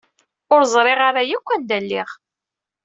[0.53, 2.09] Ur ẓriɣ ara yakk anda lliɣ.